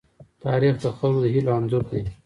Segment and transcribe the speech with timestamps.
[0.43, 2.01] تاریخ د خلکو د هيلو انځور دی.